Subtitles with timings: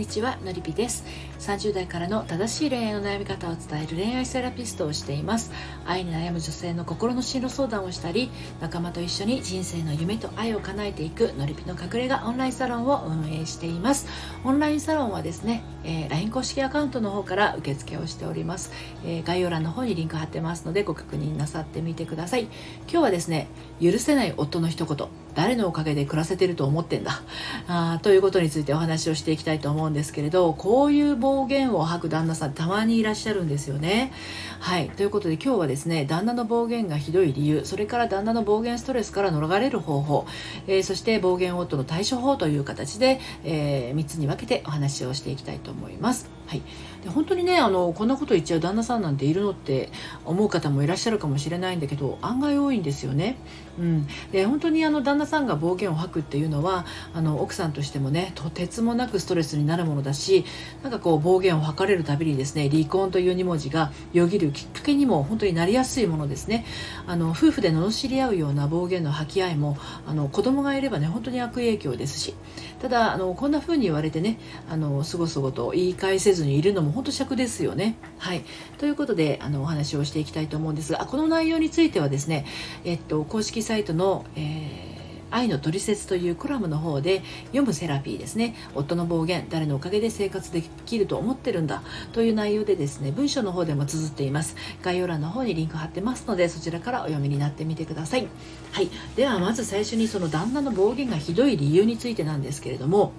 [0.00, 1.04] にちはのりぴです。
[1.40, 5.52] 30代からの正しい恋愛の悩み方を伝える恋愛セラピストをしています。
[5.84, 8.30] 愛に悩む女性の心の進路相談をしたり
[8.62, 14.06] 仲間と一緒に人生の夢と愛を叶えていくのりぴの隠れ家オンラインサロンを運営しています。
[14.42, 18.72] オンラインサロンはですね、えー、LINE 公式アカウントの方から受付をしております、
[19.04, 22.44] えー、概要欄の方にリンク貼ってますのでご確認なさってみてください。
[22.44, 22.52] 今
[22.88, 23.48] 日はですね
[23.82, 25.08] 許せない夫の一言。
[25.34, 27.22] 誰のおかげで暮らせてると思ってんだ？
[27.68, 34.12] あということについてお話をしていきたいと思うんですけれどこういう暴言を吐く旦那さんたまにいらっしゃるんですよね。
[34.58, 40.26] はいということで今日はですね旦那の暴言がひどい理由それから旦那の暴言ストレスから逃れる方法、
[40.66, 46.28] えー、そして暴言夫の対処法という形で、えー、3つに分けてお話をしていきたいと思います。
[46.46, 46.62] はい、
[47.02, 49.90] で本当にねあのこんなこと言っちゃう旦那さんなんているのって
[50.24, 53.36] 思う方もいらっしゃるかもしれないんだけど案外多いんですよね。
[53.78, 60.44] うん、で本当にあの旦那さんが暴言を吐くっていうのはあの奥さんとしてもねとてつもなくストレスになるものだし
[60.82, 66.66] なんかこう暴言を吐かれるたびにですね離婚という2文字がよぎるきっかけにも本当になりやすいものですね
[67.06, 72.34] あの夫婦で罵り合うような暴言の吐き合いもあの子供がいればね本当に悪影響ですし
[72.80, 77.94] ただあのこんな風に言われてねあのすごすごと言い返せずにいるのももう本当尺ですよね。
[78.18, 78.42] はい。
[78.78, 82.44] ということであのお話をしていきたいと思うんですがこの内容についてはですね、
[82.84, 85.00] えっと、公式サイトの、えー
[85.32, 88.56] 愛のトリセツというコラムの方で読むセラピーですね。
[88.74, 94.56] 夫の暴言誰のおかげで生活できると思ってるんだという内容でですね文章の方でも綴っています。
[94.82, 98.26] 概要欄の方にリンク貼ってますのでそちらからお読みになってみてください。
[98.72, 98.88] はい。
[99.14, 103.12] ではまず最初にその旦那の暴言がひどい理由についてなんですけれども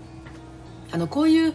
[0.92, 1.54] あのこういう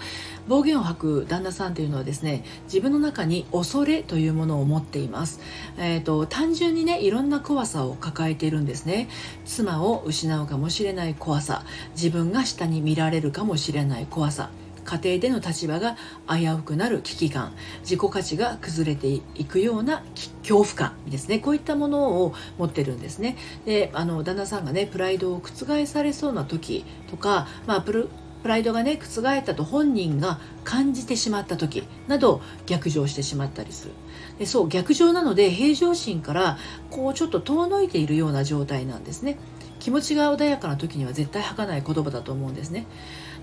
[0.49, 5.41] 暴言を吐く旦那さんというのはですね自分の中に恐れというものを持っています、
[5.79, 9.09] えーと、単純にねいろんな怖さを抱えているんですね。
[9.45, 11.65] 妻を失うかもしれない怖さ。
[11.93, 14.51] 自分が下に見られるかもしれない怖さ。
[14.85, 15.97] 家庭での立場が
[16.29, 17.53] 危うくなる危機感。
[17.81, 20.05] 自己価値が崩れていくような
[20.43, 21.41] 恐怖感ですね。
[21.41, 23.37] こういったものを持ってるんですね。
[23.65, 28.09] であの旦那さんがねプライドを覆されそうな時とか、まあ、プル
[28.43, 33.93] プライドがね覆ったと本人が感じてしまった時など逆上してしまったりする。
[34.39, 36.59] でそう逆上なので平常心から
[36.91, 39.39] こうちょっと遠のいているような状態なんですね。
[39.79, 42.87] 気持ちが穏やかな時には絶対吐かない言葉だと思うんですね。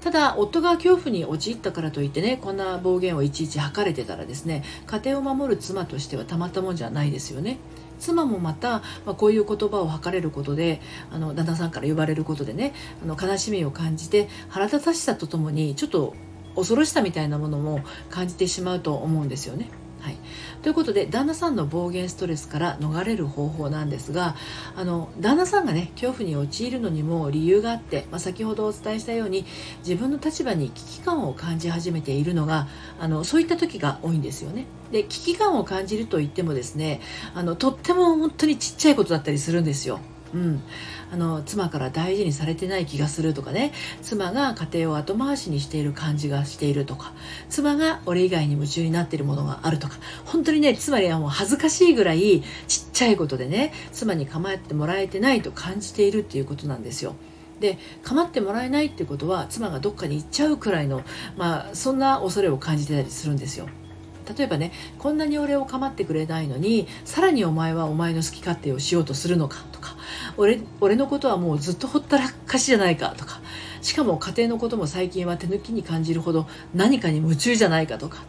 [0.02, 7.58] ただ夫が恐怖に陥ったからといってねこんな暴言をいちいち吐かれてたらですね家庭を守る妻としてはたまったもんじゃないですよね。
[8.03, 10.81] 妻もまた、まあ、こういう言葉を吐かれることで
[11.12, 16.14] あの旦那さんから呼ばれることでねあの悲しみを感じて腹立たしさとともにちょっと
[16.56, 19.69] 恐ろしさみたいなものも感じてしまうと思うんですよね。
[20.03, 20.18] はい、
[20.62, 24.36] ということで旦那さんの暴言ストレスから逃れる方法なんですが
[24.75, 29.46] あの旦那さんがね恐怖に陥るのにも理由があって、まあ、先ほどお伝えしたように
[29.80, 32.68] 自分の立場に危機感を感じ始めているのが
[33.00, 34.66] あのそういった時が多いんですよね。
[34.91, 37.00] で危機感を感じると言ってもですね
[37.34, 40.02] あのとっても本当にちっちゃいことだったりするんですよ。
[40.34, 40.64] うん、
[41.12, 43.72] あの妻から大事にされてない気がするとかね
[44.02, 47.14] 妻が家庭を後回しにしている感じがしているとか
[47.50, 57.16] 妻が俺以外に夢中になっているものがあるとか本当にねつまりはもう恥ずかしいぐらいちっちゃいことでね妻に構えてもらえてないと感じているっていうことなんですよ。
[57.60, 61.04] で構ってもらえないってことは妻がどっかに行っちゃうくらいの、
[61.38, 63.70] まあ、そんな恐れを感じてたりするんですよ。
[64.38, 69.96] 例えばねこんなに俺を構ってくれないのにさらにお前はお前の好き勝手をしようとするのかとか
[70.38, 73.42] 俺俺のことはもうずっとほったらかしじゃないかとか。
[73.82, 78.24] しかも家庭のことも最近は手抜きに感じるほど何かに夢中じゃないかとか。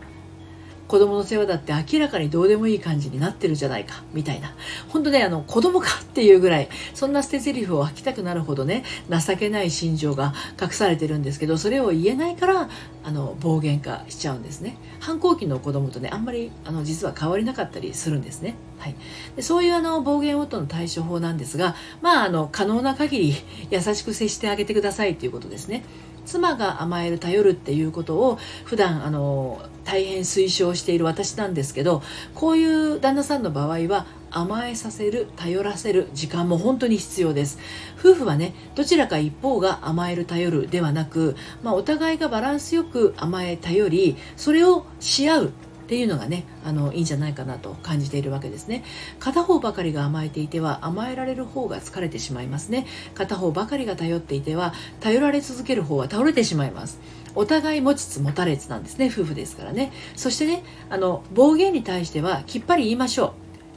[0.87, 4.55] 子供の世話だって明らかにどうでもいい感じになってるじゃないかみたいな。
[4.89, 12.69] 本当ねあの子供かっていうぐらいそんな捨て台詞を吐きたくなるほどね情けない心情が隠されてるんですけどそれを言えないから
[13.03, 14.77] あの暴言化しちゃうんですね。
[15.01, 18.95] 反抗期の子供とねあんまりあの実は変わりなかったりするんですね、はい、
[19.37, 23.35] でそういうあの暴言夫の対処法なんですがまああの可能な限り
[23.71, 25.85] 優しく接してあげてくださいということですね。
[26.25, 32.03] 妻が甘える頼るっていうことを普段あの大変推奨している私なんですけど
[32.35, 37.59] こういう旦那さんの場合は甘えさせる頼らせる時間も本当に必要です。
[37.99, 45.53] 夫婦はねどちらか一方が甘える頼るではなく、まあ、お互いがバランスよく甘え頼りそれをし合う
[45.85, 48.85] っていうのがねあのいいんじゃないかなと感じているわけですね。
[49.19, 52.87] 片方ばかりが甘えていては甘えられる方が疲れてしまいますね。
[53.15, 56.99] 片方ばかりが頼っていては頼られ続ける方は倒れてしまいます。
[57.35, 59.11] お互い持ちつ持たれつなんですね。
[59.13, 59.93] 夫婦ですからね。
[60.17, 63.33] そしてねあの暴言に対してはきっぱり言いましょう。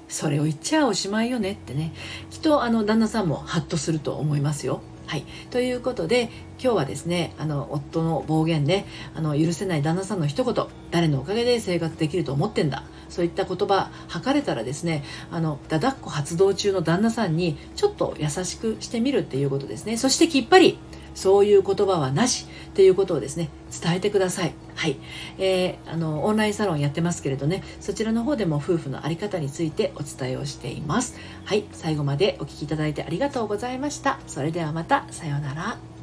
[0.09, 1.93] それを言っちゃおしまいよねってね。
[2.29, 4.81] きっとあの旦那さんもハッとすると思いますよ。
[5.07, 6.23] はい、ということで
[6.61, 19.95] 今日はですねあの夫の暴言であの許せない旦那さんの一言誰のおかげで生活できると思ってんだそういった言葉吐かれたらですねあのだだっこ発動中の旦那さんにちょっと優しくしてみるっていうことですね。
[19.95, 20.77] そしてきっぱり
[21.17, 23.49] そういう言葉はなしっていうことをですね
[23.81, 24.53] 伝えてください。
[24.75, 24.97] はい、
[25.39, 31.17] えー、あのオンラインサロンやってますけれどねそちらの方でも夫婦の在り方についてお伝えをしています。
[31.43, 31.65] はい。
[31.71, 34.19] 最後までお聴きいただいてありがとうございました。
[34.27, 35.07] それではまた。
[35.09, 35.96] さようなら。